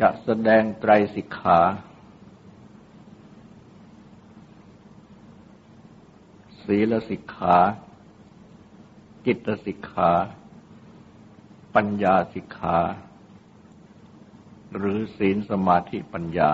[0.00, 1.60] จะแสดงไตรสิกขา
[6.64, 7.56] ศีลสิกขา
[9.26, 10.10] จิตสิกขา
[11.74, 12.78] ปัญญาสิกขา
[14.76, 16.50] หรือศีลสมาธิปัญญา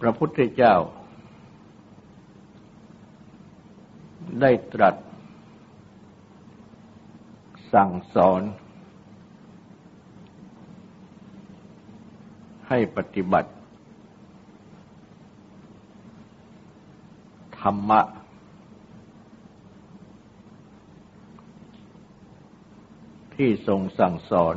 [0.00, 0.76] พระพุทธเจ้า
[4.40, 4.96] ได้ตรัส
[7.72, 8.42] สั่งสอน
[12.72, 13.50] ให้ปฏิบัติ
[17.60, 18.00] ธรรมะ
[23.34, 24.56] ที่ทรงสั่งสอน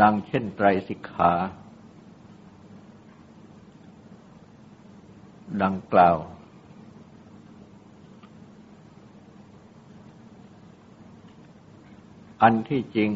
[0.00, 1.32] ดังเช่นไตรสิกขา
[5.62, 6.16] ดังกล่าว
[12.42, 13.10] อันที่จริง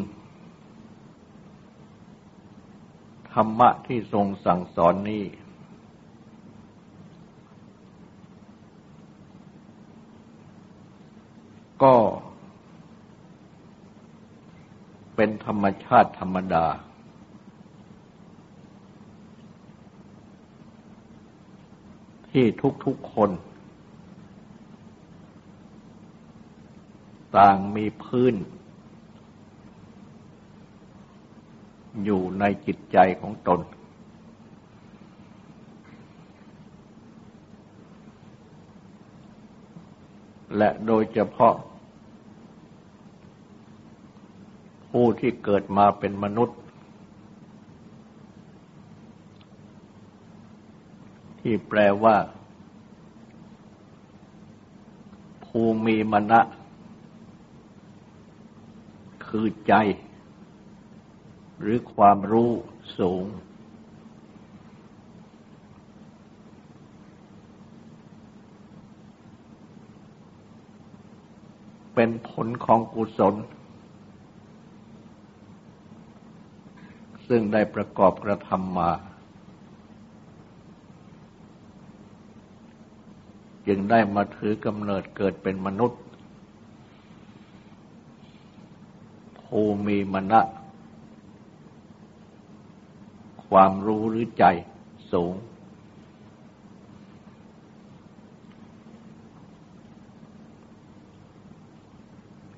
[3.33, 5.25] ธรรมะที่ทรงสั่งสอนนี้
[11.83, 11.95] ก็
[15.15, 16.67] เป็นธรรมชาติธรรมดา
[22.31, 22.45] ที่
[22.85, 23.31] ทุกๆคน
[27.37, 28.35] ต่างมีพื้น
[32.07, 33.61] อยู่ในจิตใจของตน
[40.57, 41.55] และโดยเฉพาะ
[44.91, 46.59] ผู้ที่เกิดมาเป็นมนุษย์
[51.41, 52.17] ที่แปลว่า
[55.45, 56.41] ผู้มีมณะ
[59.27, 59.75] คือใจ
[61.69, 62.51] หรือความรู้
[62.99, 63.25] สูง
[71.95, 73.35] เป็นผลของกุศล
[77.29, 78.91] ซึ่งได้ประกอบกระทำมา
[83.67, 86.01] จึงได้มาถือกำเนิดเกิดเป็นมนุษย์
[89.41, 90.41] ภูมีมณะ
[93.51, 94.45] ความรู้หรือใจ
[95.13, 95.35] สูง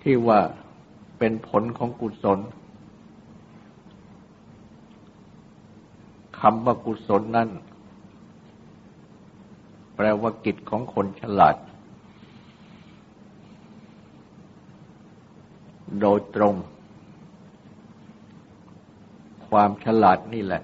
[0.02, 0.40] ที่ว่า
[1.18, 2.38] เป็นผลของกุศล
[6.40, 7.48] คำว่ากุศลนั้น
[9.94, 11.56] แปลว่ากิจของคนฉลาด
[16.00, 16.54] โดยตรง
[19.48, 20.62] ความฉลาดนี่แหละ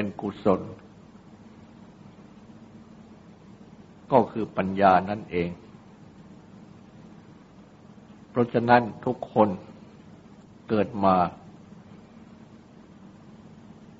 [0.00, 0.60] เป็นกุศล
[4.12, 5.50] ก็คือปัญญานั่นเอง
[8.30, 9.48] เพราะฉะนั้นทุกคน
[10.68, 11.16] เกิดมา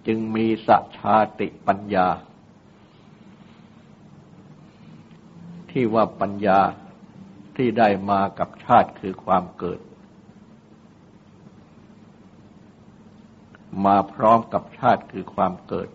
[0.07, 2.09] จึงมีสัจชาติปัญญา
[5.71, 6.61] ที่ว่าปัญญา
[7.57, 9.81] ที่ได้มากับชาติคือความเกิด
[13.85, 15.89] มาพร้อมกับชาติคือความเกิด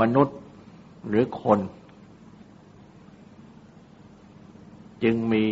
[0.00, 0.38] มนุษย์
[1.08, 1.60] หรือคน
[5.02, 5.46] จึงมี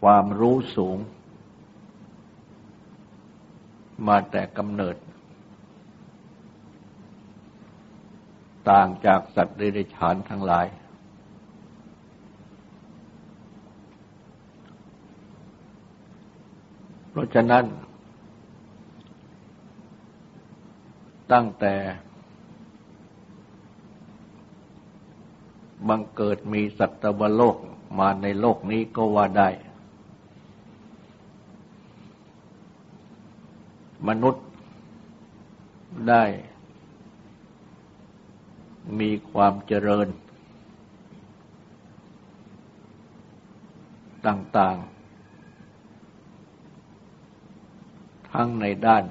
[0.00, 0.98] ความรู้สูง
[4.06, 4.96] มาแต่กำเนิด
[8.70, 10.66] ต่างจากสัตว์เดรัจฉานทั้งหลาย
[17.14, 17.64] เพราะฉะนั้น
[21.32, 21.74] ตั้งแต่
[25.88, 27.56] บังเกิดมีสัตวโลก
[27.98, 29.48] มาในโลกนี้ก็ว่าได้
[34.08, 34.46] มนุษย์
[36.08, 36.24] ได้
[39.00, 40.08] มีความเจริญ
[44.26, 44.94] ต่าง ๆ
[48.34, 49.04] ทั้งในด้าน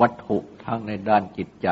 [0.00, 1.68] วัตถุทั้งในด้านจิตใจ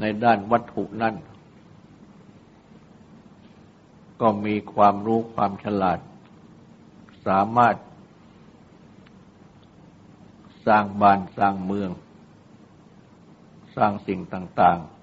[0.00, 1.14] ในด้านวัตถุนั้น
[4.20, 5.98] ก็มีความรู้ความฉลาด
[7.26, 7.76] สามารถ
[10.66, 11.90] สร้างบ้านสร้างเมือง
[13.76, 14.99] สร้างสิ่งต่าง ๆ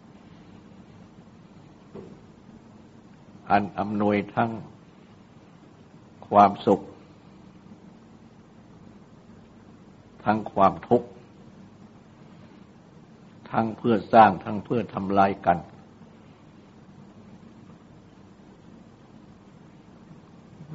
[3.50, 4.52] อันอำนวยทั้ง
[6.28, 6.82] ความสุข
[10.24, 11.08] ทั้งความทุกข์
[13.52, 15.58] ทั้งเพื่อสร้างทั้งเพื่อทำลายกัน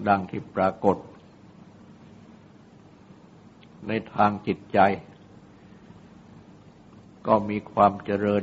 [0.09, 0.97] ดังที่ปรากฏ
[3.89, 4.79] ในทางจิตใจ
[7.27, 8.43] ก็มีความเจริญ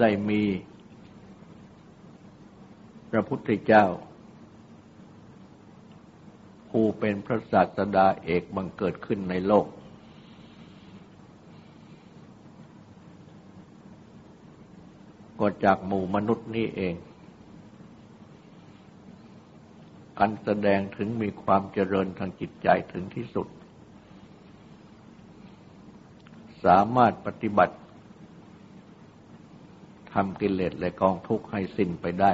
[0.00, 0.42] ได้มี
[3.10, 3.84] พระพุทธเจ้า
[6.70, 9.66] ผู้เป็นพระศาสดาเอกบังเกิดขึ้นในโลก
[15.40, 16.94] ก็จากหมู่มนุษย์นี่เอง
[20.18, 23.48] อันแสดงถึงมีความเจริญทางจิตใจถึงที่สุด
[26.64, 27.76] สามารถปฏิบัติ
[30.16, 32.32] ทำกิเลสและกองทุกข์ให้สิ้นไปได้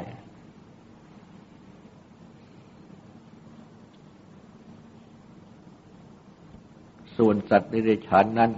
[7.16, 8.50] ส่วนสัตว์ในเดชานนั้น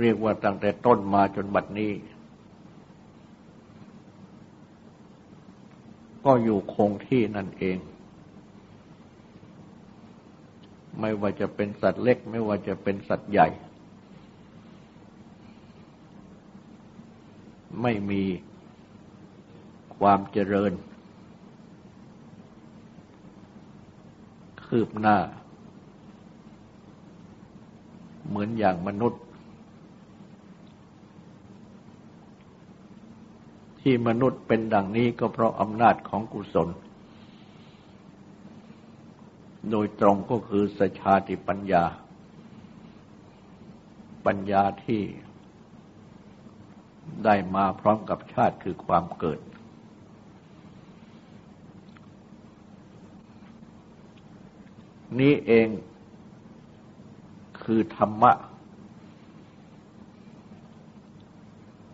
[0.00, 1.92] เรียกว่าตั้งแต่ต้นมาจนบัดนี้
[6.24, 7.78] ก็อยู่คงที่นั่นเอง
[11.00, 13.48] ไม่ว่าจะเป็นสัตว์เล็ก ไม่ว่าจะเป็นสัตว์ใหญ่
[17.82, 18.22] ไม่มี
[19.98, 20.72] ความเจริญ
[24.66, 25.18] คืบหน้า
[28.28, 29.22] เหมือนอย่างมนุษย์
[33.80, 36.68] ที่มนุษย์เป็นดังนี้ก็เพราะอำนาจของกุศล
[39.70, 41.84] โดยตรงก็คือสชาติปัญญา
[44.26, 45.02] ปัญญาที่
[47.24, 49.40] ได้มาพร้อมกับชาติคือความเกิด
[55.20, 55.68] นี้เอง
[57.62, 58.32] คือธรรมะ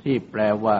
[0.02, 0.76] ที่แปลว่า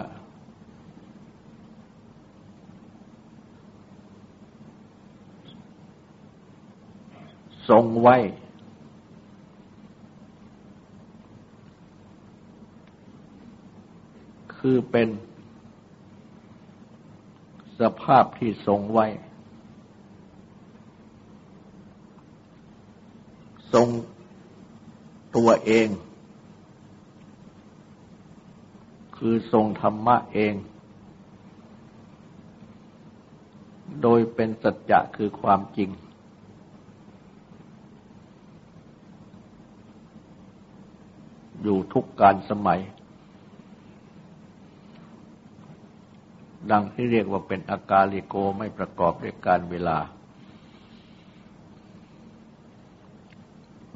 [7.69, 8.17] ทรงไว้
[14.67, 15.09] คือเป็น
[17.81, 19.07] สภาพที่ทรงไว้
[23.73, 23.89] ทรง
[25.37, 25.89] ตัวเอง
[29.17, 30.55] คือทรงธรรมะเอง
[34.03, 35.91] โดยเป็นสัจจะคือความจริง
[41.63, 42.83] อยู่ทุกการสมัย
[46.71, 49.99] ดังที่เรียกว่าเป็นอากาลิโกไม่ประกอบด้วยการเวลา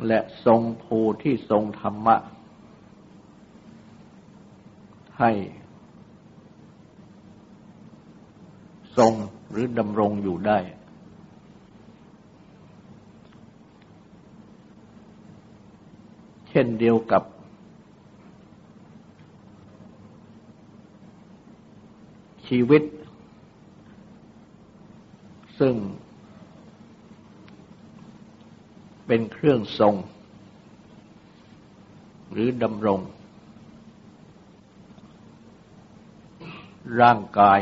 [0.06, 2.16] และทรงภูที่ทรงธรรมะ
[5.18, 5.32] ให้
[8.96, 9.12] ทรง
[9.50, 10.58] หรือดำรงอยู่ได้
[16.48, 17.22] เช่นเดียวกับ
[22.48, 22.82] ชีวิต
[25.60, 25.74] ซึ่ง
[29.06, 29.94] เป็นเครื่องทรง
[32.32, 33.00] หรือดำรง
[37.00, 37.60] ร่างกาย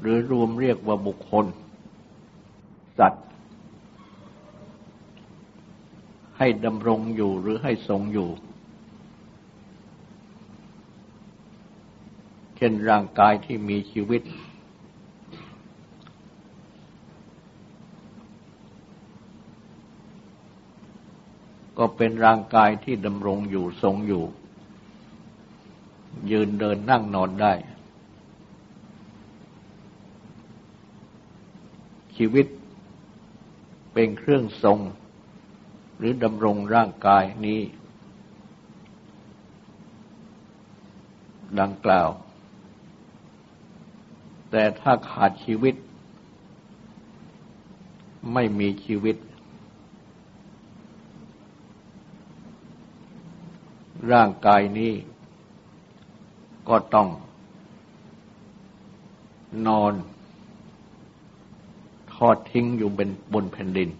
[0.00, 1.46] หรือรวมเรียกว่าบุคคล
[2.98, 3.26] สัตว์
[6.38, 8.28] ให้ดำรงอยู่หรือให้ทรงอยู่
[12.56, 14.22] เช่นร่างกายที่มีชีวิต
[21.78, 24.24] ก็เป็นร่างกายที่ดำรงอยู่ทรงอยู่
[26.30, 27.52] ยืนเดินนั่งนอนได้
[32.16, 32.46] ชีวิต
[33.92, 34.78] เป็นเครื่องทรง
[35.98, 37.60] หรือดำรงร่างกายนี้
[41.60, 42.08] ดังกล่าว
[44.58, 45.74] แต่ถ้าขาดชีวิต
[48.32, 49.16] ไม่มีชีวิต
[54.12, 54.92] ร่างกายนี้
[56.68, 57.08] ก็ต้อง
[59.66, 59.94] นอน
[62.14, 63.90] ทอดทิ้งอยู่บนบนแผ่นดิน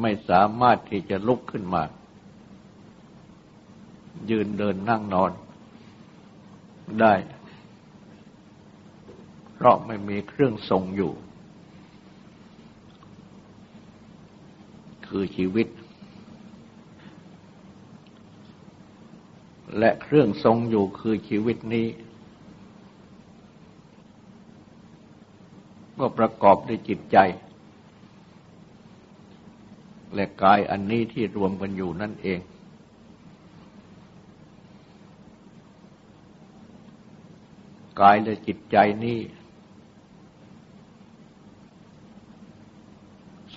[0.00, 1.82] ไม่สามารถที่จะลุกขึ้นมา
[4.30, 5.32] ยืนเดินนั่งนอน
[7.02, 7.14] ได้
[9.54, 11.12] เพราะไม่มีเครื่องทรงอยู่
[15.08, 15.68] คือชีวิต
[19.78, 21.86] และเครื่องทรงอยู่คือชีวิตนี้
[25.98, 27.18] ก็ประกอบด้วยจิตใจ
[30.14, 32.38] และกายอันนี้ที่รวมกันอยู่นั่นเอง
[38.00, 39.18] กายและจิตใจนี้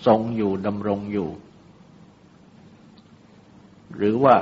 [0.05, 1.29] ทรงอยู่ดำรงอยู่
[3.95, 4.35] หรือว่า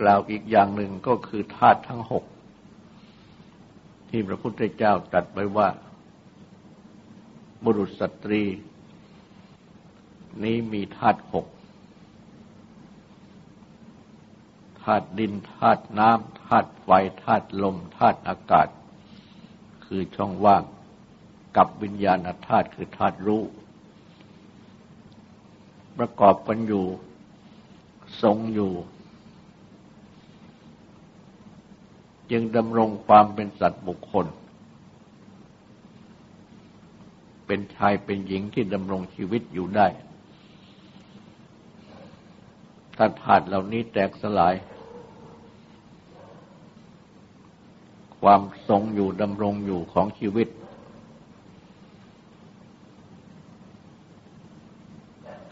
[0.00, 2.24] กล่าวอีกอย่างหนึ่งก็คือธาตุทั้งหก
[4.08, 5.68] ที่พระพุทธเจ้าตรัสไว้ว่า
[7.64, 8.42] บุรุษสตรี
[10.44, 11.46] นี้มีธาตุหก
[14.82, 16.88] ธาตุดินธาตุน้ำธาตุไฟ
[17.24, 18.68] ธาตุลมธาตุอากาศ
[19.84, 20.62] คือช่องว่าง
[21.56, 23.42] กับวิญญาณธาตุคือธาตุรู้
[25.98, 26.86] ประกอบกันอยู่
[28.22, 28.72] ทรงอยู่
[32.30, 34.26] จึงดำรงความเป็นสัตว์บุคคล
[37.46, 39.86] เป็นชายเป็นหญิงที่ดำรงชีวิตอยู่ได้
[42.96, 44.54] ถ้าธาตุเหล่านี้แตกสลาย
[48.22, 50.48] ความทรงอยู่ดำรงอยู่ของชีวิต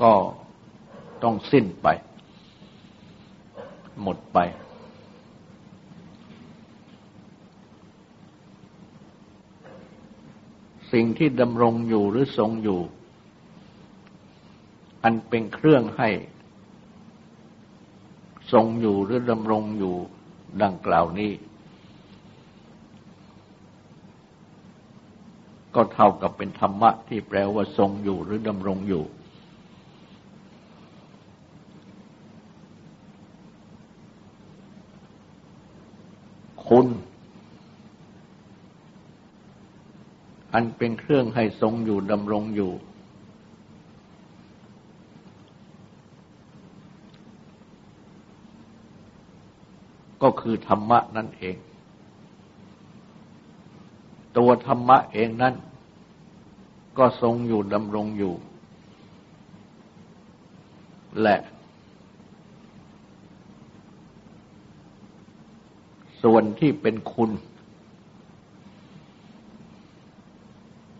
[0.02, 0.12] ก็
[1.22, 1.88] ต้องสิ้นไป
[4.02, 4.38] หมดไป
[10.92, 12.80] สิ่งที่ดำรงอยู่หรือทรงอยู่
[15.04, 16.10] อันเป็นเครื่องให้
[18.52, 19.94] ทรงอยู่หรือดำรงอยู่
[20.62, 21.32] ดังกล่าวนี้
[25.74, 29.04] ก็เท่ากับเป็นธรรมะที่แปลว่าทรงอยู่หรือดำรงอยู่
[36.68, 36.86] คุณ
[40.54, 42.72] อันเป็นเครื่องให้ทรงอยู่ดำรงอยู่
[50.22, 51.56] ก็คือธรรมะนั่นเอง
[54.36, 55.54] ตัวธรรมะเองนั้น
[56.98, 58.34] ก็ทรงอยู่ดำรงอยู่
[61.22, 61.36] และ
[66.22, 67.30] ส่วนที่เป็นคุณ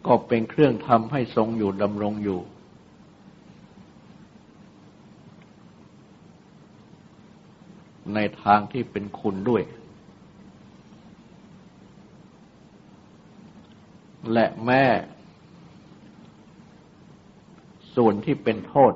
[0.06, 2.40] ก็เป็นเครื่องทำให้ทรงอยู่ดำรงอยู่
[8.14, 9.62] ในทางที่เป็นคุณด้วย
[14.32, 14.84] และแม่
[17.96, 18.92] ส่วนที่เป็นโทษ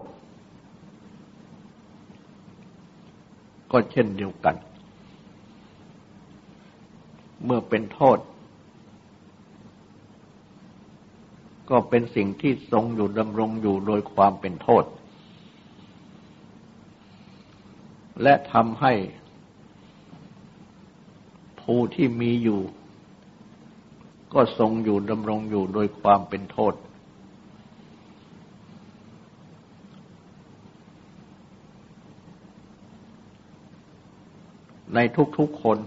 [3.73, 4.57] ก็เช่นเดียวกัน
[7.45, 8.19] เมื่อเป็นโทษ
[11.71, 14.85] ก็เป็นสิ่งที่ทรงอยู่ดำรงอยู่โดยความเป็นโทษ
[18.23, 18.93] และทำให้
[21.62, 22.61] ผู้ที่มีอยู่
[24.35, 26.75] ก็ทรงอยู่ดำรงอยู่โดยความเป็นโทษ
[34.95, 34.99] ใน
[35.38, 35.79] ทุกๆคน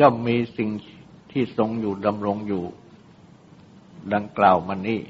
[0.00, 0.70] ย่อมมีสิ่ง
[1.32, 2.64] ที่ทรงอยู่ดำรงอยู่
[4.14, 5.00] ดังกล่าวมานี้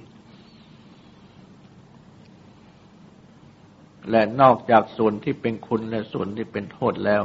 [4.11, 7.25] และนอกจากส่วนที่เป็นคุณและส่วนที่เป็นโทษแล้ว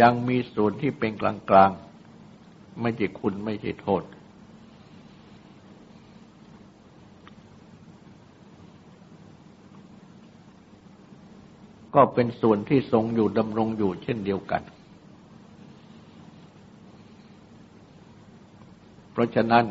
[0.00, 4.02] ยังมีส่วนที่เป็นกลางๆไม่ใช่คุณไม่ใช่โทษ
[11.94, 14.62] ก็เป็นส่วนที่ทรงอยู่ดำรงอยู่เช่นเดียวกัน
[19.12, 19.64] เพราะฉะนั้น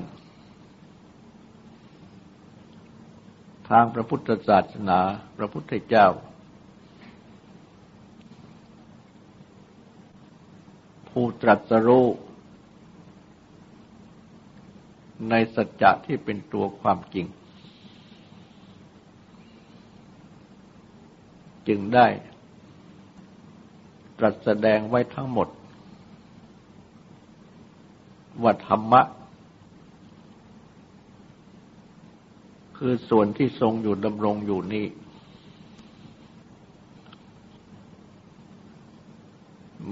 [3.70, 5.00] ทางพระพุทธศาสนา
[5.38, 6.08] พระพุทธเจ้า
[11.13, 12.08] ผู้ตรัสรู้
[15.29, 17.27] ในสัจจะที่เป็นตัวความจริง
[21.67, 22.08] จึงได้
[24.20, 25.48] ตรัสแสดงไว้ทั้งหมด
[28.43, 29.01] ว่าธรรมะ
[32.77, 34.86] คือส่วนที่ทรงอยู่ดำรงอยู่นี้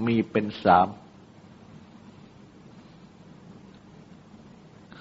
[0.06, 0.88] มีเป็นสาม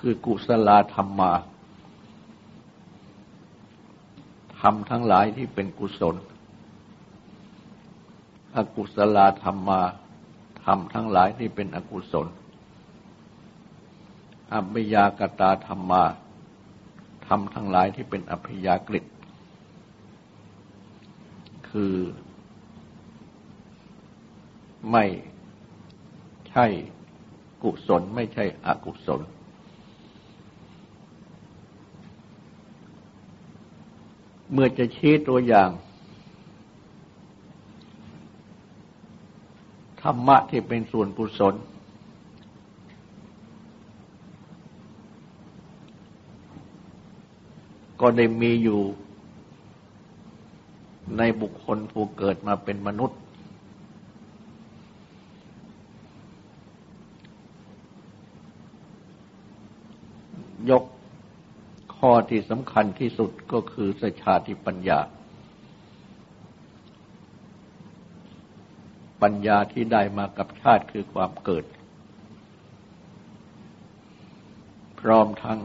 [0.01, 1.31] คือกุศลธรรมมา
[4.61, 6.15] ทำทั้งหลายที่เป็นกุศล
[8.55, 9.81] อกุศลธรรมมา
[10.65, 12.27] ทำทั้งหลายที่เป็นอกุศล
[14.53, 16.03] อัพยากตาธรรมมา
[17.33, 19.01] รมทั้งหลายที่เป็นอัพยากฤิ
[21.69, 21.95] คือ
[24.91, 25.05] ไม่
[26.49, 26.65] ใช่
[27.63, 29.21] กุศลไม่ใช่อกุศล
[34.53, 35.69] เมื่อจะชี้ตัวอย่าง
[40.01, 41.55] ธรรมะที่เป็นส่วนกุศล
[48.01, 48.81] ก็ได้มีอยู่
[51.17, 53.19] ในบุคคลผู้เกิดมาเป็นมนุษย์
[60.69, 60.83] ยก
[62.05, 64.99] ข้อที่สำคัญที่สุดก็คือสชาติปัญญา
[69.21, 71.65] ปัญญาที่ได้มากับชาติคือความเกิด
[74.99, 75.59] พร้อมทั้ง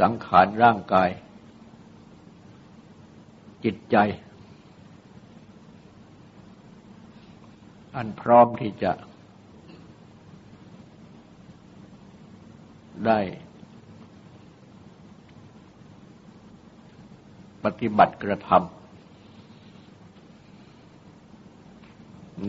[0.00, 1.10] สังขารร่างกาย
[3.64, 3.96] จิตใจ
[7.96, 8.92] อันพร้อมที่จะ
[13.06, 13.20] ได้
[17.64, 18.60] ปฏิบัติกระทำ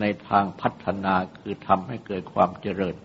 [0.00, 2.96] ในทางพัฒนาคือทำให้เกิดความเจริญ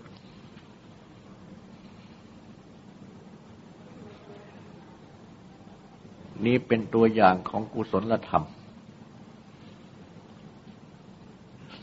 [6.45, 8.43] นี้เป็นตัวอย่างของกุศลธรรม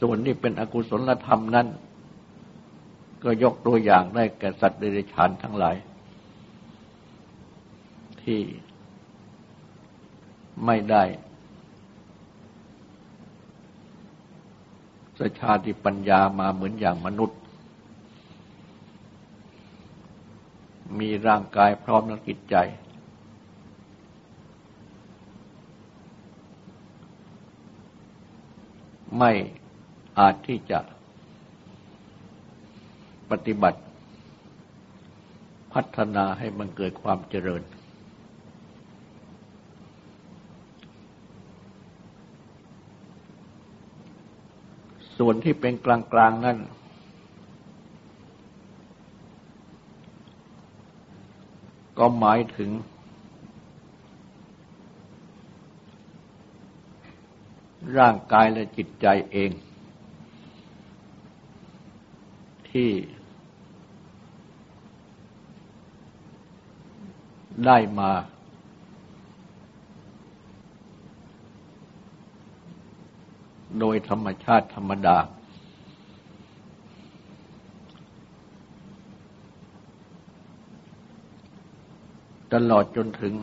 [0.00, 1.66] ส่วนที่เป็นอกุศลธรรมนั้น
[3.24, 5.76] ก็ยกตัวอย่างได้แก่สัตว์เดรัจฉานทั้งหลาย
[8.22, 8.40] ที่
[10.66, 11.02] ไม่ได้
[15.18, 17.38] สชาติปัญญามาเหมือนอย่างมนุษย์
[20.98, 22.56] มีร่างกายพร้อมและจิตใจ
[29.18, 29.32] ไม่
[30.18, 30.78] อาจที่จะ
[33.34, 33.80] ปฏิบัติ
[35.72, 37.62] พัฒนาให้มันเกิดความเจริญ
[45.18, 46.58] ส่วนที่เป็นกลางๆนั่น
[51.98, 52.70] ก็หมายถึง
[57.98, 59.50] ร่างกายและจิตใจเอง
[62.70, 62.90] ที่
[67.66, 68.10] ได้มา
[73.78, 75.16] โดยธรรมชาติธรรมดา
[82.52, 83.34] ตลอดจนถึง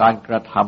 [0.00, 0.62] การกระทำ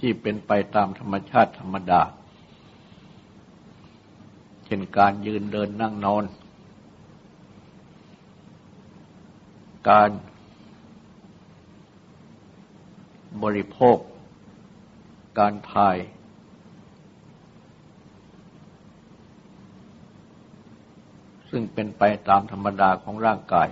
[0.00, 2.00] ที่เป็นไปตามธรรมชาติธรรมดา
[4.70, 6.24] เช่นการยืนเดินนั่งนอน
[9.88, 10.10] การ
[13.42, 13.98] บริโภค
[15.38, 15.96] การถ่าย
[21.50, 23.68] ซึ่งเป็นไปตามธรรมดาของร่างกาย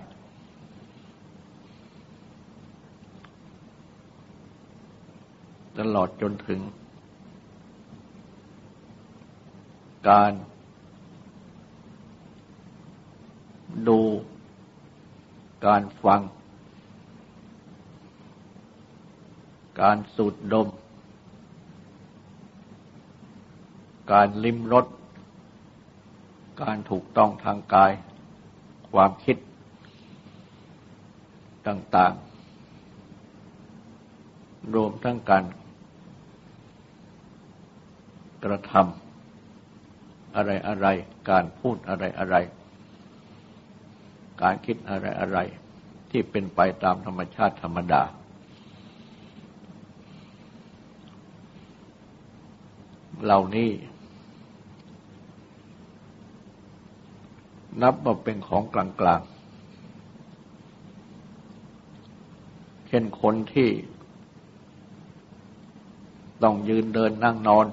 [5.79, 6.61] ตลอดจนถึง
[10.11, 10.33] การ
[13.89, 14.01] ดู
[15.67, 16.21] การฟัง
[19.81, 20.69] การสูดดม
[24.13, 24.87] การลิ้มรส
[26.63, 27.93] การถูกต้องทางกาย
[28.91, 29.37] ความคิด
[31.67, 32.13] ต่าง
[33.79, 35.45] ๆ รวมทั้งการ
[38.45, 40.87] กระทำอะไรอะไร
[41.31, 42.37] การพูดอะไรอะไร
[44.43, 45.39] การคิดอะไรอะไร
[46.11, 48.03] ที่เป็นไปตามธรรมชาติธรรมดา
[53.25, 53.71] เหล่านี้
[57.83, 59.37] นับว่าเป็นของกลางๆ
[62.89, 63.71] เช่นคนที่
[66.43, 67.67] ต้องยืนเดินนั่งนอน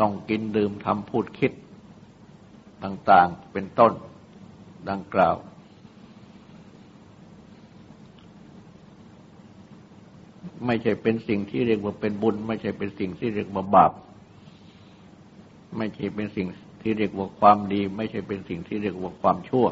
[0.00, 1.52] ต้องกินดื่มทำพูดคิด
[2.84, 3.92] ต่างๆเป็นต้น
[4.90, 5.36] ดังกล่าว
[10.66, 13.92] ไม่ใช่เป็นสิ่งที่เรียกว่าเป็นบุญ ไม่ใช่เป็นสิ่งที่เรียกว่าบาป
[15.76, 16.46] ไม่ใช่เป็นสิ่ง
[16.82, 19.66] ที่เรียกว่าความดี ไม่ใช่เป็นสิ่งที่เรียกว่าความชั่ว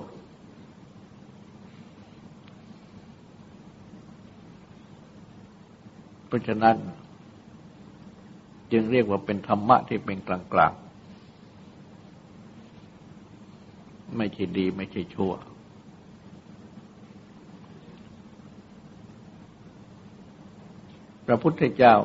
[6.26, 6.76] เพราะฉะนั้น
[8.72, 10.82] จึงเรียกว่าเป็นธรรมะที่เป็นกลางๆ
[14.16, 15.32] ไม่ใช่ดีไม่ใช่ชั่ว
[21.26, 21.96] พระพุทธเจ้า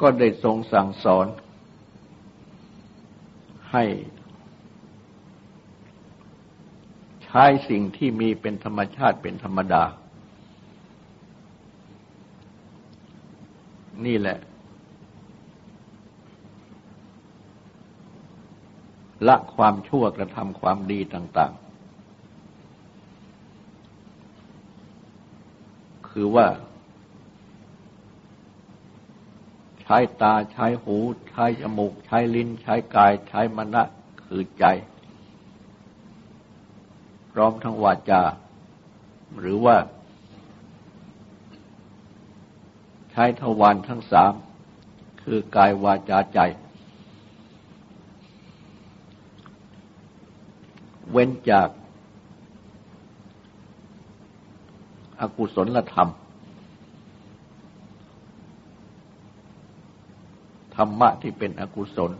[0.00, 1.26] ก็ได้ทรงสั่งสอน
[3.72, 3.84] ให้
[7.24, 9.84] ใช้สิ่งที่มีเป็นธรรมชาติเป็นธรรมดา
[14.06, 14.38] นี่แหละ
[19.28, 21.70] ละความชั่วกระทำความดีต่าง ๆ
[26.08, 26.46] คือว่า
[29.80, 30.96] ใช้ตาใช้หู
[31.30, 33.82] ใช้จมูก ใช้ลิ้น ใช้กาย ใช้มณะ
[34.24, 34.64] คือใจ
[37.32, 38.22] พร้อมทั้งวาจา
[39.38, 39.76] หรือว่า
[43.12, 44.32] ใช้ทวารทั้งสาม
[45.22, 46.40] คือกายวาจาใจ
[51.10, 51.68] เว้นจาก
[55.20, 56.10] อากุศลธรรม
[60.76, 62.12] ธรรมะที่เป็นอกุศล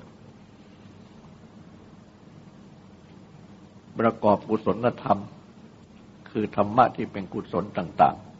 [3.98, 5.18] ประกอบกุศลธรรม
[6.30, 8.30] คือธรรมะที่เป็นกุศลต่าง ๆ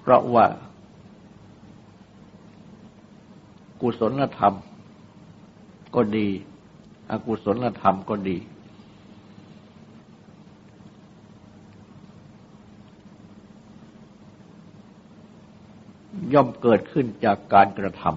[0.00, 0.46] เพราะว่า
[3.88, 4.54] กุศลธรรม
[5.94, 6.28] ก็ดี
[7.10, 8.36] อกุศลธรรมก็ดี
[16.32, 18.10] ย่อมเกิดขึ้นจากการกระทำ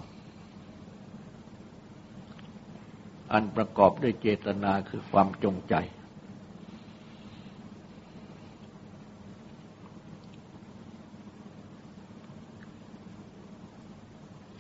[3.31, 5.73] อันประกอบด้วยเจตนาคือความจงใจ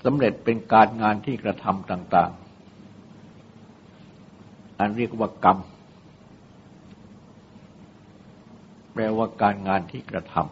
[0.03, 2.31] สำเร็จเป็นการงานที่กระทำต่าง
[3.95, 5.57] ๆ อันเรียกว่ากรรม
[8.93, 10.43] แปลว่าการงานที่กระทำ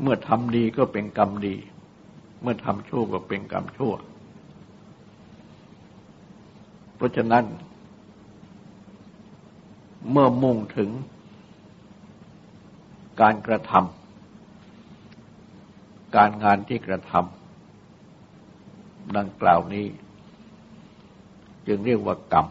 [0.00, 1.54] เมื่อทำดีก็เป็นกรรมดี
[2.42, 3.92] เมื่อทำชั่วก็เป็นกรรมชั่ว
[6.96, 7.44] เพราะฉะนั้น
[10.10, 10.90] เมื่อมุ่งถึง
[13.20, 14.01] การกระทำ
[16.16, 19.86] การงานที่กระทำดังกล่าวนี้
[21.66, 22.46] จึงเรียกว่ากรรม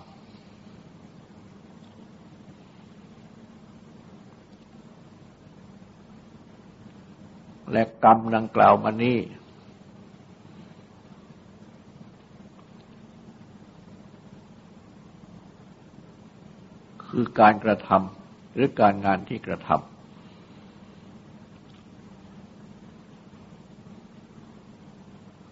[7.71, 9.17] และกรรมดังกล่าวมานี้
[17.07, 20.00] คือการกระทำหรือการงานที่กระทำ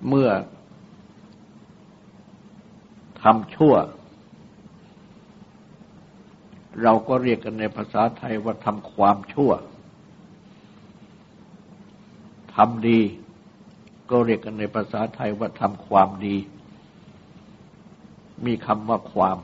[0.10, 0.30] เมื่อ
[3.22, 3.76] ทำชั่ว
[6.84, 9.52] เราก็เรียกกันในภาษาไทยว่าทำความชั่ว
[12.56, 13.00] ทำดี
[14.12, 16.38] ก็เรียกกันในภาษาไทยว่าทำความดี
[18.46, 19.38] มีคำว่าความ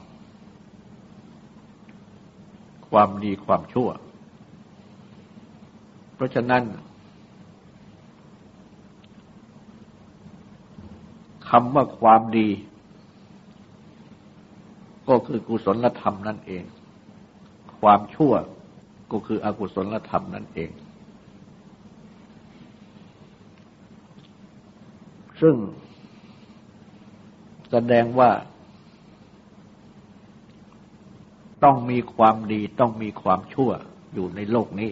[2.90, 3.90] ความดีความชั่ว
[6.16, 6.64] เพราะฉะนั้น
[11.50, 12.50] คำว่าความดี
[15.10, 16.64] ก็คือกุศลธรรมนั่นเอง
[17.80, 18.34] ความชั่ว
[19.12, 20.70] ก็คืออกุศลธรรมนั่นเอง
[25.42, 25.56] ซึ่ง
[27.72, 28.32] แสดงว่า
[31.64, 33.72] ต้องมีความดีต้องมีความชั่ว
[34.14, 34.92] อยู่ในโลกนี้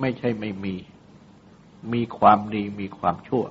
[0.00, 0.74] ไม่ใช่ไม่มี
[1.92, 3.44] มีความดีมีความชั่ว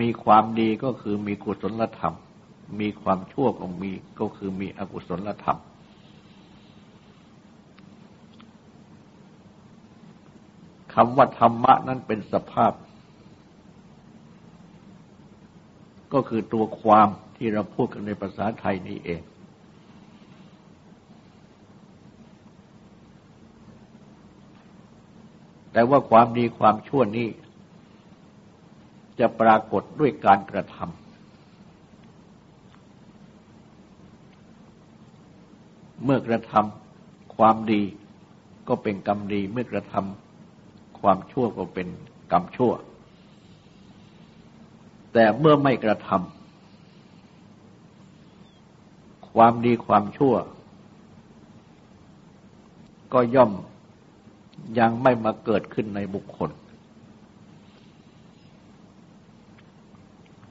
[0.00, 2.16] มีความดีก็คือมีกุศลธรรม
[2.80, 5.58] มีความชั่วก็มีก็คือมีอกุศลธรรม
[10.94, 12.72] คำว่าธรรมะนั้นเป็นสภาพ
[16.12, 19.22] ก็คือตัวความที่เราพูดกันในภาษาไทยนี้เอง
[25.76, 27.28] แต่ว่าความดีความชั่วนี้
[29.20, 37.82] จะปรากฏด้วยการกระทำเมื่อกระทำความดี
[38.68, 41.88] ก็เป็นกรรมดี เมื่อกระทำความชั่วก็เป็น
[42.32, 42.72] กรรมชั่ว
[45.12, 50.34] แต่เมื่อไม่กระทำความดีความชั่ว
[53.14, 53.52] ก็ย่อม
[54.78, 56.50] ยังไม่มาเกิดขึ้นในบุคคล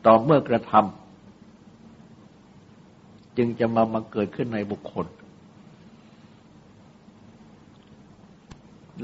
[0.05, 5.05] ต่อเมื่อกระทำจึงจะมามาเกิดขึ้นในบุคคล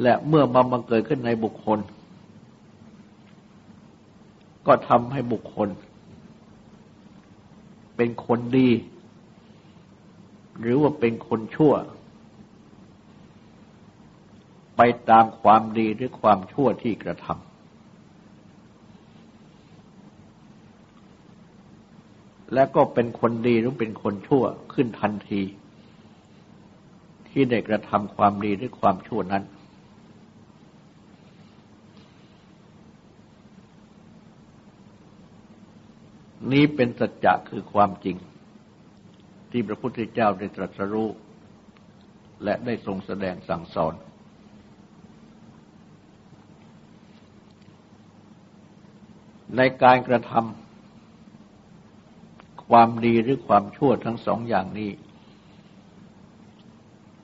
[0.01, 1.79] และเมื่อมามาเกิดขึ้นในบุคคล
[4.67, 5.69] ก็ทำให้บุคคล
[7.95, 8.69] เป็นคนดี
[10.59, 11.73] หรือว่าเป็นคนชั่ว
[14.83, 17.35] ไปตามความดีหรือความชั่วที่กระทำ
[22.53, 25.41] และก็เป็นคนดีหรือเป็นคนชั่วขึ้นทันที
[27.29, 29.43] ที่ได้กระทำความดีหรือความชั่วนั้น
[36.51, 38.17] นี้เป็นสัจจะคือความจริง
[39.51, 41.09] ที่พระพุทธเจ้าได้ตรัสรู้
[42.43, 43.95] และได้ทรงแสดงสั่งสอน
[49.57, 54.91] ในการกระทำความดีหรือความชั่วทั้งสองอย่างนี้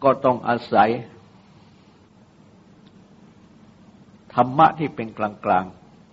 [0.03, 0.89] ก็ต้องอาศัย
[4.33, 5.65] ธรรมะที่เป็นกลาง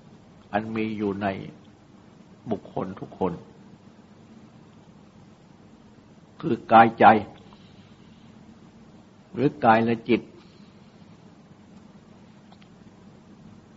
[0.02, 1.26] ๆ อันมีอยู่ใน
[2.50, 3.32] บุคคลทุกคน
[6.40, 7.04] คือกายใจ
[9.32, 10.20] หรือกายและจิต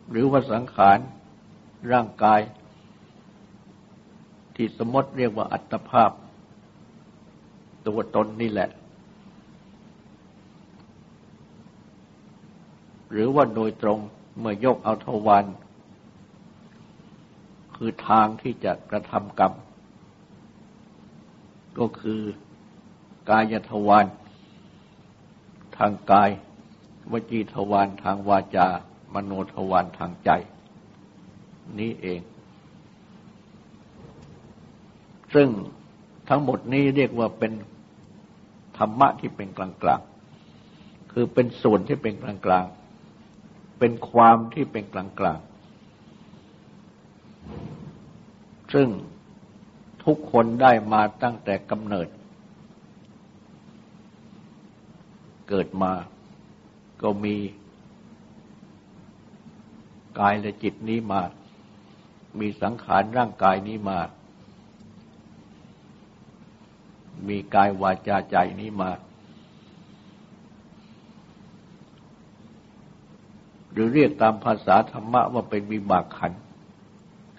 [0.09, 0.97] หรือว่าสังขาร
[1.91, 2.41] ร่างกาย
[4.55, 6.11] ที่สมมติเรียกว่าอัตภาพ
[7.87, 8.69] ตัวตนนี่แหละ
[13.11, 13.99] หรือว่าโดยตรง
[14.39, 15.45] เมื่อยกเอาทวาร
[17.75, 19.53] คือทางที่จะกระทำกรรม
[21.79, 22.21] ก็คือ
[23.29, 24.05] กายทวาร
[25.77, 26.29] ทางกาย
[27.11, 28.67] วจีทวารทางวาจา
[29.13, 30.29] มโนทวารทางใจ
[31.79, 32.21] นี้เอง
[35.35, 35.47] ซึ่ง
[36.29, 37.53] ทั้งหมดนี้เรียกว่าเป็น
[38.77, 45.03] ธรรมะที่เป็นกลางๆ คือเป็นส่วนที่เป็นกลางๆ เป็นความที่เป็นกลา
[45.37, 45.47] งๆ
[48.73, 48.87] ซึ่ง
[50.05, 52.07] ทุกคนได้มาตั้งแต่กำเนิด
[55.49, 55.93] เกิดมา
[57.01, 57.35] ก็มี
[60.19, 61.21] กายและจิตนี้มา
[62.39, 63.99] มีสังขารร่างกายนี้มา
[67.27, 68.91] มีกายวาจาใจนี้มา
[73.71, 76.33] หรือเรียกตามภาษาธรรมะว่าเป็นวิบากขัน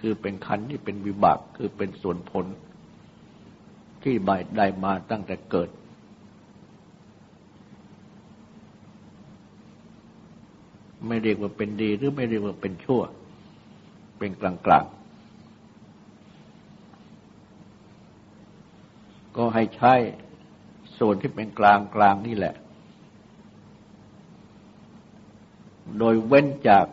[0.00, 2.46] คือเป็นขันที่เป็นวิบาก คือเป็นส่วนผล
[4.02, 5.70] ที่บายได้มาตั้งแต่เกิด
[11.06, 13.02] ไม่เรียกว่าเป็นดีหรือไม่เรียกว่าเป็นชั่ว
[14.18, 14.84] เป็นกลางกลาง
[19.36, 19.94] ก็ให้ใช้
[20.98, 22.54] ส่วนที่เป็นกลางกลางนี่แหละ
[25.98, 26.86] โดยเว้นจาก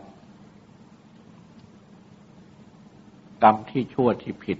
[3.42, 4.58] กรรมที่ชั่วที่ผิด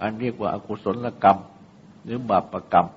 [0.00, 1.38] อันเรียกว่าอากุศลกรรม
[2.04, 2.88] หรือบาปรกรรม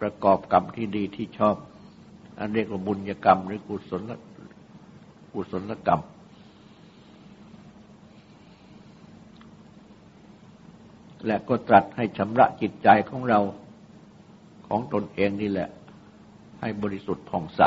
[0.00, 1.56] ประกอบกรรมที่ดีที่ชอบ
[2.38, 4.12] อันเรียกว่าบุญกรรมหรือกุศล
[5.32, 6.02] กุศลกรรม
[11.26, 13.40] และก็ตรัสให้ชำระจิตใจของเรา
[14.68, 15.68] ของตนเองนี่แหละ
[16.60, 17.62] ให้บริสุทธิ์ผ่องใส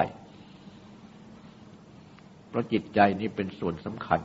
[2.47, 4.19] เพราะจิตใจนี้เป็นส่วนสำคัญ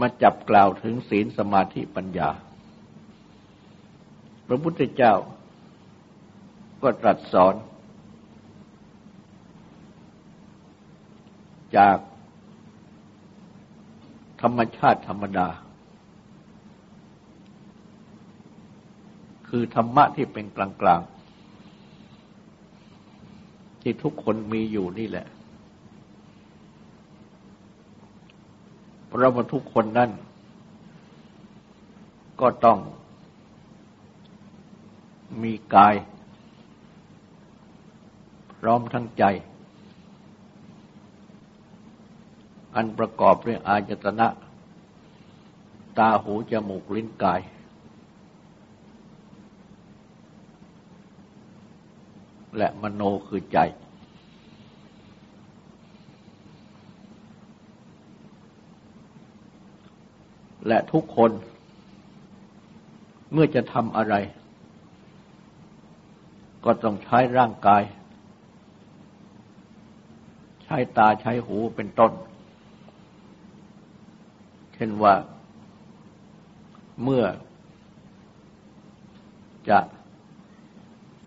[0.00, 2.30] มาจับกล่าวถึงศีลสมาธิปัญญา
[4.46, 5.14] พระพุทธเจ้า
[6.82, 7.54] ก็ตรัสสอน
[11.76, 11.98] จาก
[14.42, 15.48] ธรรมชาติธรรมดา
[19.48, 25.26] คือธรรมะที่เป็นกลางๆ ที่ทุกคนมีอยู่นี่แหละ
[29.06, 30.10] เพราะว่าทุกคนนั่น
[32.40, 32.78] ก็ต้อง
[35.42, 35.94] มีกาย
[38.64, 39.24] พร้อมทั้งใจ
[42.74, 44.28] อันประกอบด้วยอาจตนะ
[45.98, 47.40] ตาหูจมูกลิ้นกาย
[52.56, 53.58] และมโนคือใจ
[60.68, 61.30] และทุกคน
[63.32, 64.14] เมื่อจะทำอะไร
[66.64, 67.82] ก็ต้องใช้ร่างกาย
[70.72, 72.12] ช้ตาใช้หูเป็นต้น
[74.74, 75.14] เช่นว่า
[77.02, 77.24] เมื่อ
[79.68, 79.78] จะ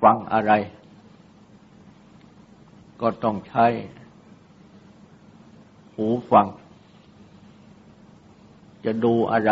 [0.02, 0.52] ฟังอะไร
[3.02, 3.66] ก็ต้องใช้
[5.96, 6.48] หูฟัง
[8.86, 9.52] จะดูอะไร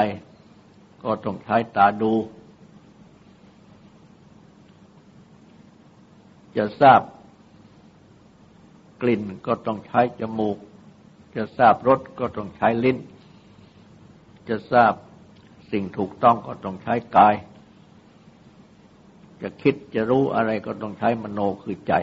[1.04, 2.14] ก็ต้องใช้ตาดู
[6.58, 7.02] จะทราบ
[9.04, 10.58] กลิ่นก็ต้องใช้จมูก
[11.36, 12.98] จะทราบรสก็ต้องใช้ลิ้น
[14.50, 14.94] จะทราบ
[15.72, 17.36] สิ่งถูกต้องก็ต้องใช้กาย
[19.42, 21.94] จะคิดจะรู้อะไรก็ต้องใช้มโนคือใจ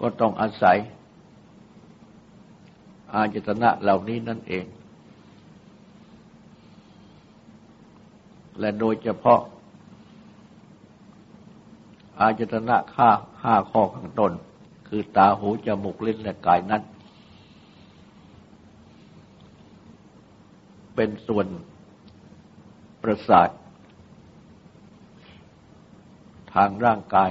[0.00, 0.78] ก็ต้องอาศัย
[3.12, 4.64] อาจตนะเหล่านี้นั่นเอง
[8.58, 9.40] และโดยเฉพาะ
[12.22, 13.08] อาจตนะข้า
[13.42, 14.32] ห้าข้อข้างต้น
[14.88, 16.82] คือตาหูจมูกลิ้นและกายนั้น
[20.94, 21.46] เป็นส่วน
[23.02, 23.48] ประสาท
[26.54, 27.30] ทางร่างกาย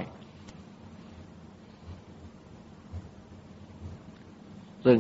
[4.85, 4.99] ซึ่ง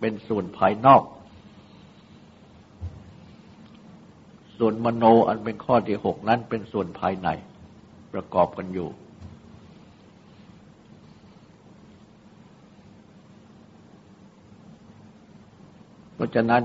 [0.00, 1.02] เป็นส่วนภายนอก
[4.58, 7.28] ส่วนมโนอันเป็นข้อที่หกนั้นเป็นส่วนภายใน
[8.12, 8.88] ประกอบกันอยู่
[16.14, 16.62] เพราะฉะนั้น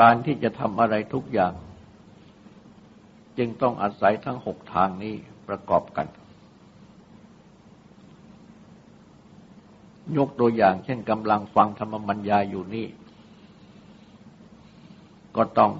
[0.00, 1.52] การที่จะทำอะไรทุกอย่าง
[3.38, 5.14] จึงต้องอาศัยทั้งหกทางนี้
[5.48, 6.06] ประกอบกัน
[10.16, 12.86] ยกตัวอย่างเช่นกำลังฟังธรรมบัญญาอยู่นี่
[15.36, 15.72] ก็ต้อง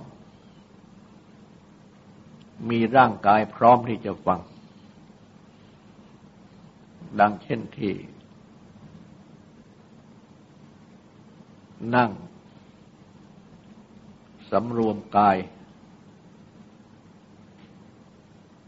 [2.70, 4.40] มีร่างกายพร้อมที่จะฟัง
[7.20, 7.94] ดังเช่นที่
[11.96, 12.10] นั่ง
[14.50, 15.36] สำรวมกาย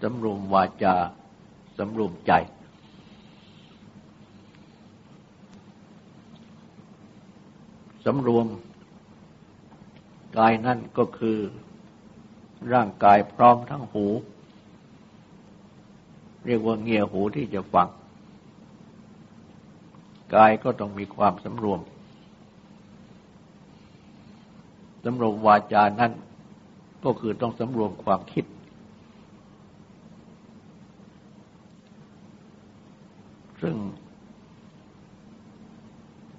[0.03, 0.97] สำรวมวาจา
[1.79, 2.33] สำรวมใจ
[8.05, 8.47] สำรวม
[10.39, 11.39] กายนั่นก็คือ
[12.73, 14.07] ร่างกายพร้อมทั้งหู
[16.47, 17.89] เรียกว่าเงียหูที่จะฟัง
[20.35, 21.81] กายก็ต้องมีความสำรวม
[25.05, 26.13] สำรวมวาจานั้น
[27.05, 28.45] ก็คือต้องสำรวมความคิด
[33.63, 33.77] ซึ่ง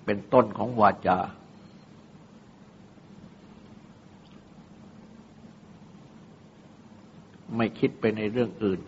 [0.06, 1.18] เป็นต้นของวาจา
[7.58, 8.80] ไม่คิดไปในเรื่องอื่น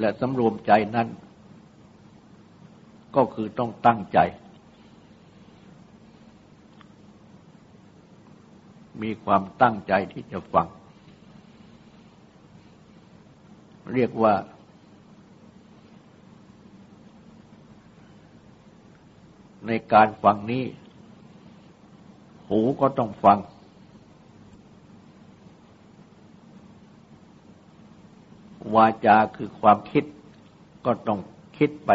[0.00, 1.08] และสำรวมใจนั้น
[3.16, 4.18] ก็คือต้องตั้งใจ
[9.02, 10.68] มีความตั้งใจที่จะฟัง
[13.92, 14.34] เรียกว่า
[19.66, 20.64] ในการฟังนี้
[22.54, 23.38] หูก็ต้องฟัง
[28.74, 30.04] วาจาคือความคิด
[30.86, 31.18] ก็ต้อง
[31.58, 31.90] คิดไป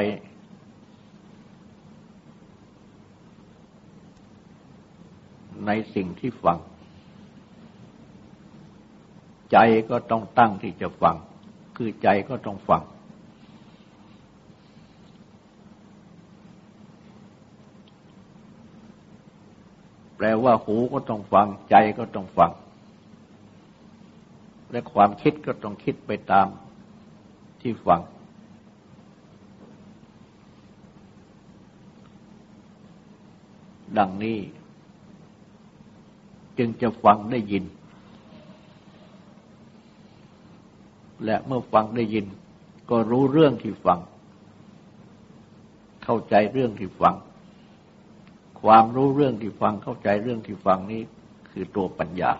[5.65, 6.57] ในสิ่งที่ฟัง
[9.51, 9.57] ใจ
[9.89, 11.15] ก็ต้องตั้งที่จะฟัง
[11.75, 12.83] คือใจก็ต้องฟัง
[20.21, 22.51] แปลว่าหูก็ต้องฟัง ใจก็ต้องฟัง
[24.71, 26.47] และความคิดก็ต้องคิดไปตาม
[27.61, 28.01] ที่ฟัง
[33.97, 34.37] ดังนี้
[36.57, 37.63] จึงจะฟังได้ยิน
[41.25, 42.25] และเมื่อฟังได้ยิน
[42.89, 43.99] ก็รู้เรื่องที่ฟัง
[46.03, 47.15] เข้าใจเรื่องที่ฟัง
[48.61, 51.01] ความรู้เรื่องที่ฟังเข้าใจเรื่องที่ฟังนี้
[51.51, 52.31] คือตัวปัญญา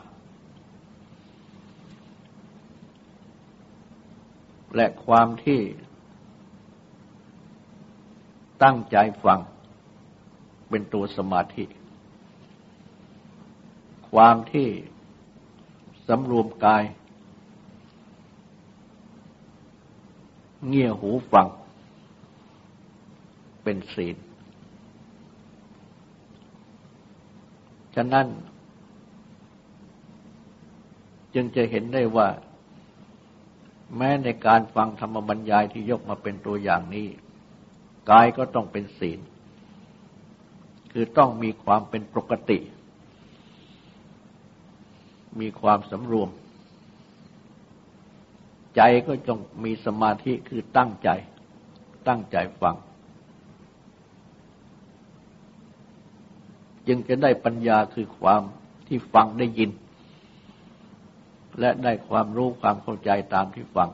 [4.76, 5.62] และความที่
[8.64, 9.40] ตั้งใจฟัง
[10.70, 11.66] เป็นตัวสมาธิ
[14.12, 14.70] ความที่
[16.08, 16.84] สำรวมกาย
[20.68, 21.48] เงี่ยหูฟัง
[23.64, 24.16] เป็นศีล
[27.96, 28.28] ฉะนั้น
[31.34, 32.28] จึงจะเห็นได้ว่า
[33.98, 37.08] แม้ในการฟังธรรมบรรยายที่ยกมาเป็นตัวอย่างนี้
[38.12, 39.20] กายก็ต้องเป็นศีล
[40.92, 42.60] คือต้องมีความเป็นปกติ
[45.40, 46.30] มีความสำรวม
[48.76, 51.10] ใจก็จงมีสมาธิคือตั้งใจ
[52.08, 52.76] ตั้งใจฟัง
[56.90, 58.42] จึงจะได้ปัญญาคือความ
[58.88, 59.72] ที่ฟังได้ยิน
[61.60, 63.90] และได้ความรู้ความเข้าใจตามที่ฟัง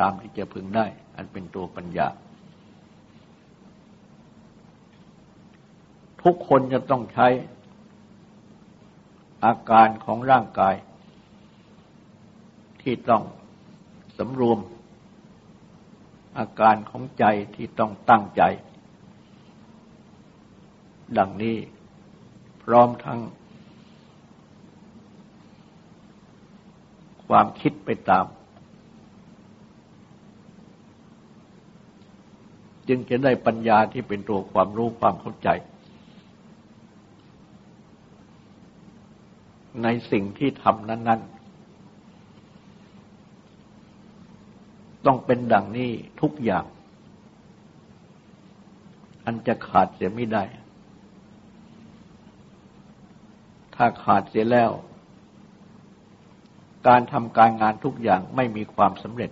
[0.00, 0.86] ตามที่จะพึงได้
[1.16, 2.06] อันเป็นตัวปัญญา
[6.22, 7.28] ทุกคนจะต้องใช้
[9.44, 10.74] อาการของร่างกาย
[12.82, 13.22] ที่ต้อง
[14.18, 14.58] สำรวม
[16.38, 18.42] อาการของใจที่ต้องตั้งใจ
[21.18, 21.56] ดังนี้
[22.62, 23.20] พร้อมทั้ง
[27.26, 28.26] ความคิดไปตาม
[32.88, 35.48] จึงจะได้ปัญญาที่เป็นตัวความรู้ความเข้าใจ
[39.82, 41.34] ในสิ่งที่ทำนั้น ๆ
[45.06, 45.90] ต้องเป็นดังนี้
[46.20, 46.64] ทุกอย่าง
[49.24, 50.44] อันจะขาดเสียไม่ได้
[53.76, 54.70] ถ้าขาดเสียแล้ว
[56.88, 59.30] การทำการงานทุกอย่างไม่มีความสำเร็จ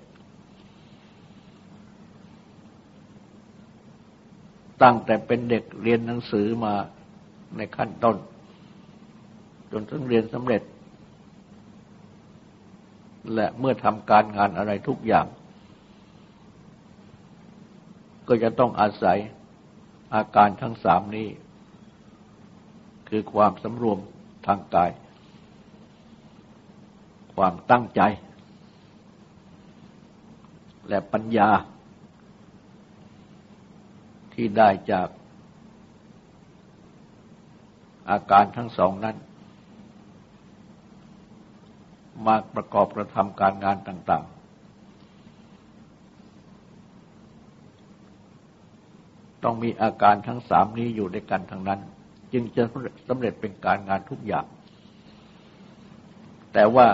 [4.83, 6.75] ตั้งแต่เป็นเด็กเรียนหนังสือมา
[7.57, 8.17] ในขั้นต้น
[9.73, 10.63] จนถึงเรียนสำเร็จ
[13.35, 15.27] และเมื่อทำการงานอะไรทุกอย่าง
[18.29, 19.19] ก็จะต้องอาศัย
[20.15, 21.29] อาการทั้งสามนี้
[23.09, 23.99] คือความสำรวม
[24.47, 24.91] ทางกาย
[27.35, 28.01] ความตั้งใจ
[30.89, 31.51] และปัญญา
[34.35, 35.09] ที่ได้จาก
[38.11, 39.17] อาการทั้งสองนั้น
[42.27, 44.33] มาประกอบกระทำการงานต่าง ๆ
[49.43, 51.81] ต้องมีอาการทั้งสามนี้อยู่ด้วยกันทั้งนั้น
[52.33, 52.63] จึงจะ
[53.09, 54.47] สำเร็จเป็นการงานทุกอย่าง
[56.53, 56.89] แต่ว่า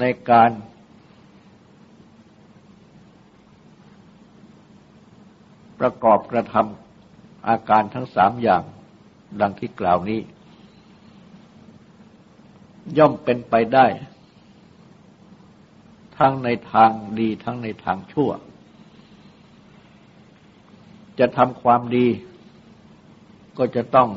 [0.00, 0.50] ในการ
[5.80, 8.62] ประกอบกระทำอาการทั้งสามอย่าง
[9.40, 10.20] ดังที่กล่าวนี้
[12.98, 13.86] ย่อมเป็นไปได้
[16.18, 18.30] ทั้งในทางดีทั้งในทางชั่ว
[21.18, 22.06] จะทำความดี
[23.58, 24.08] ก็จะต้อง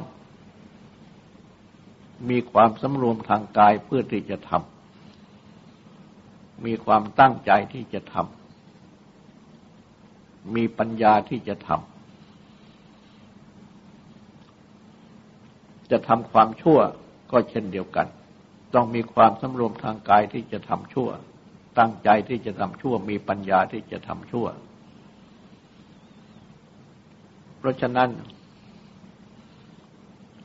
[2.30, 8.26] มีความสำรวมทางกายเพื่อที่จะทำ มีความตั้งใจที่จะทำ
[10.56, 11.80] มีปัญญาที่จะทำ
[15.92, 16.80] จะทำความชั่ว
[17.32, 18.08] ก็เช่นเดียวกัน
[18.74, 21.10] ต้องมีความสำรวมทางกายที่จะทำชั่ว
[21.80, 24.48] ตั้งใจที่จะทำชั่ว มีปัญญาที่จะทำชั่ว
[27.58, 28.10] เพราะฉะนั้น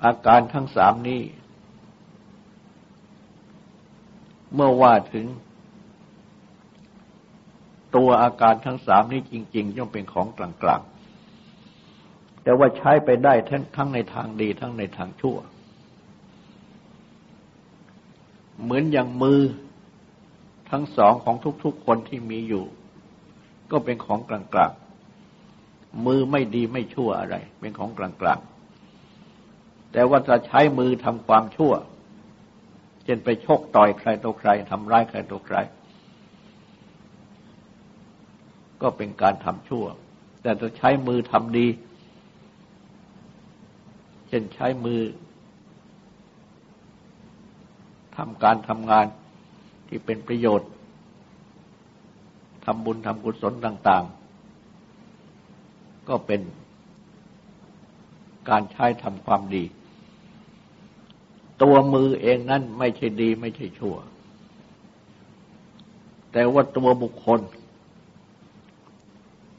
[0.04, 1.22] อาการทั้งสามนี้
[4.54, 5.26] เมื่อว่าถึง
[7.96, 15.36] ตัวอาการทั้งสามนี้จริง ๆ ย่อมเป็นของกลางๆ แต่ว่าใช้ไปได้ทั้งทั้งในทางดีทั้งในทางชั่ว
[18.62, 19.40] เหมือนอย่างมือ
[20.70, 22.64] ทั้งสองของทุกๆคนที่มีอยู่
[23.70, 24.81] ก็เป็นของกลางๆ
[26.06, 31.72] มือไม่ดีไม่ชั่วอะไร เป็นของกลางๆ แต่ว่าจะใช้มือทำความชั่ว
[33.04, 35.56] เช่นไปชกต่อยใครตัวใครทำร้ายใครตัวใคร
[38.82, 39.84] ก็เป็นการทำชั่ว
[40.42, 41.66] แต่จะใช้มือทำดี
[44.28, 45.00] เช่นใช้มือ
[48.16, 49.06] ทำการทำงาน
[49.88, 50.70] ที่เป็นประโยชน์
[52.64, 54.21] ทำบุญทำกุศลต่าง ๆ
[56.12, 56.42] ก็เป็น
[58.50, 59.64] การใช้ทำความดี
[61.62, 63.96] ตัวมือเองนั้นไม่ใช่ดีไม่ใช่ชั่ว
[66.32, 67.40] แต่ว่าตัวบุคคล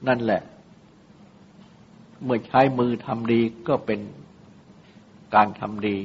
[0.08, 0.42] นั่นแหละ
[2.24, 4.00] เมื่อใช้มือทำดีก็เป็น
[5.36, 5.96] การทำดี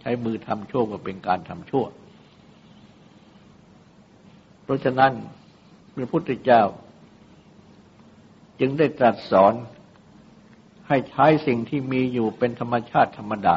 [0.00, 1.84] ใช้มือทำชั่วก็เป็นการทำชั่ว
[4.64, 5.12] เพราะฉะนั้น
[5.94, 6.62] พระพุทธเจ้า
[8.60, 9.54] จึงได้ตรัสสอน
[10.88, 13.56] ให้ใช้สิ่งที่มีอยู่เป็นธรรมชาติธรรมดา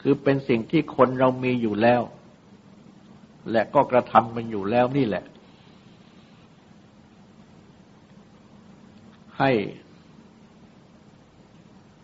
[0.00, 2.02] คือเป็นสิ่งที่คนเรามีอยู่แล้ว
[3.50, 5.24] และก็กระทำมันอยู่แล้วนี่แหละ
[9.38, 9.50] ให้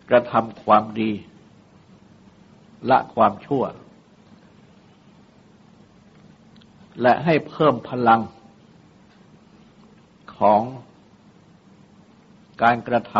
[0.09, 1.11] กระทำความดี
[2.89, 3.63] ละความชั่ว
[7.01, 8.21] และให้เพิ่มพลัง
[10.39, 10.61] ของ
[12.63, 13.13] การกระท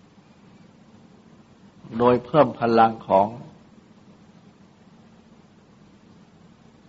[0.00, 3.26] ำโดยเพิ่มพลังของ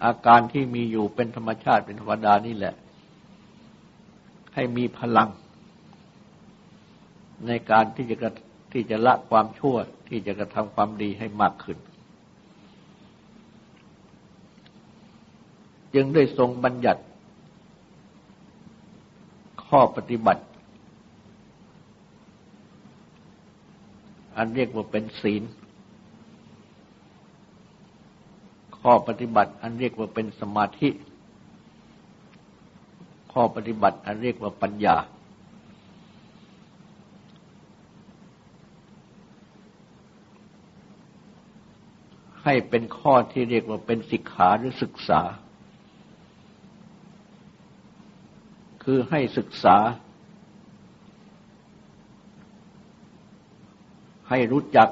[0.04, 2.76] อาการที่มีอยู่เป็นธรรมชาติเป็นธรรมดานี่แหละ
[4.54, 5.30] ให้มีพลัง
[7.48, 8.30] ในการที่จะ
[8.72, 9.76] ที่จะละความชั่ว
[10.08, 11.78] ที่จะกระทำความดีให้มากขึ้น
[15.94, 17.02] จึงได้ทรงบัญญัติ
[19.78, 20.44] ข้อปฏิบัติ
[24.38, 25.44] อันเรียกว่าเป็นศีล
[28.80, 30.90] ข้อปฏิบัติ อันเรียกว่าเป็นสมาธิ
[33.34, 34.98] ข้อปฏิบัติ อันเรียกว่าปัญญา
[42.44, 45.22] ให้เป็นข้อที่เรียกว่าเป็นศิกขาหรือศึกษา
[48.84, 49.78] คือให้ศึกษา
[54.30, 54.90] ให้รู้จัก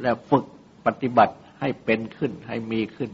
[0.00, 0.44] และฝึก
[0.86, 3.10] ปฏิบัติให้เป็นขึ้น ให้มีขึ้น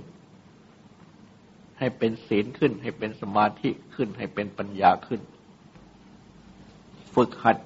[1.78, 5.20] ให้เป็นศีลขึ้น ให้เป็นสมาธิขึ้น ให้เป็นปัญญาขึ้น
[7.14, 7.56] ฝึกหัด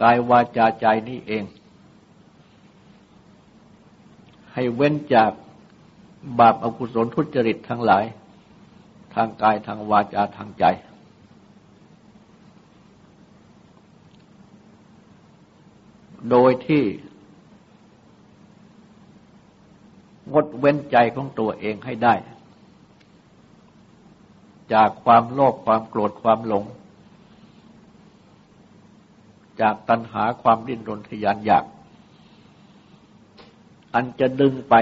[0.00, 1.44] กายวาจาใจนี่เอง
[4.52, 5.32] ให้เว้นจาก
[6.38, 8.04] บาปอากุศลทุจริตทั้งหลาย
[9.14, 10.64] ทางกายทางวาจาทางใจ
[16.30, 16.84] โดยที่
[20.32, 22.14] งดเว้นใจของตัวเองให้ได้
[24.72, 26.64] จากความโลภความโกรธความหลง
[29.60, 31.64] จากตัณหาความดิ้นรนทยานอยาก
[33.94, 34.74] อันจะดึงไป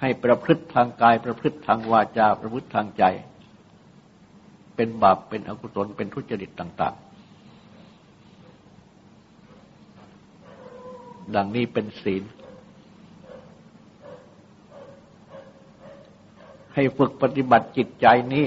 [0.00, 3.04] ให้ประพฤติทางกาย ประพฤติทางวาจา ประพฤติทางใจ
[4.76, 7.06] เป็นบาปเป็นอกุศลเป็นทุจริตต่าง ๆ
[11.34, 12.22] ดังนี้เป็นศีล
[16.74, 18.46] ให้ฝึกปฏิบัติจิตใจนี้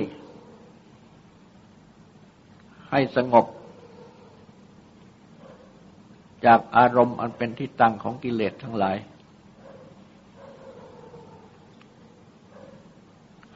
[2.92, 3.46] ให้สงบ
[6.46, 8.98] จากอารมณ์อันเป็นที่ตั้งของกิเลสทั้งหลาย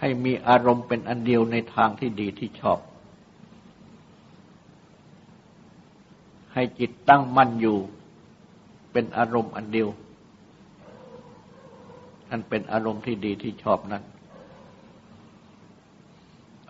[0.06, 2.80] ให้มีอารมณ์เป็นอันเดียวในทางที่ดีที่ชอบ
[6.54, 7.78] ให้จิตตั้งมั่นอยู่
[8.92, 9.90] เป็นอารมณ์อันเดียว
[12.30, 14.04] อันเป็นอารมณ์ที่ดีที่ชอบนั้น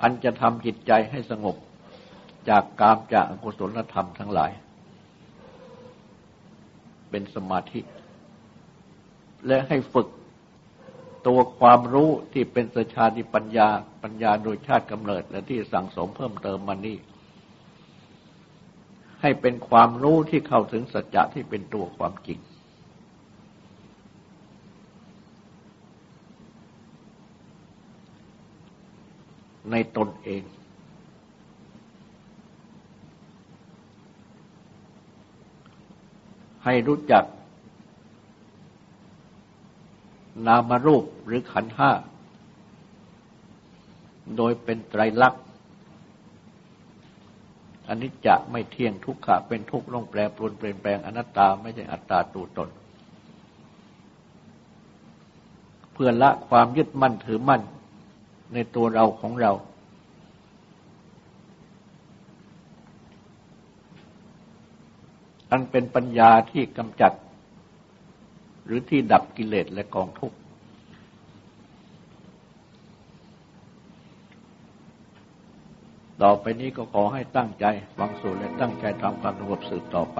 [0.02, 1.56] อันจะทำจิตใจให้สงบ
[2.50, 4.52] จากกามจากอกุศลธรรมทั้งหลาย
[7.10, 7.80] เป็นสมาธิ
[9.48, 10.08] และให้ฝึก
[11.28, 13.70] ตัวความรู้ที่เป็นสชาติปัญญา
[14.04, 16.98] ปัญญาโดยชาติกำเนิด และที่สั่งสมเพิ่มเติมมานี้
[19.22, 22.40] ให้เป็นความรู้ที่เข้าถึงสัจจะที่เป็นตัวความจริง
[29.72, 30.44] ในตนเอง
[36.66, 37.24] ให้รู้จัก
[40.48, 41.92] นามรูปหรือขันห้า
[44.38, 45.44] โดยเป็นไตรลักษณ์
[47.90, 52.70] อนิจจะไม่เที่ยงทุกขะเป็นทุกข์ลงแปรปรวนเปลี่ยนแปลงอนัตตาไม่ใช่อัตตาตัวตน
[55.94, 57.62] เพื่อละความยึดมั่นถือมั่น
[58.54, 59.52] ในตัวเราของเรา
[65.52, 67.12] อันเป็นปัญญาที่กำจัด
[68.66, 70.38] หรือที่ดับกิเลสและกองทุกข์
[76.22, 77.66] ต่อไปนี้ก็ขอให้ตั้งใจ
[77.98, 80.20] ฟังสูตรและตั้งใจทำความสงบสืบต่อไป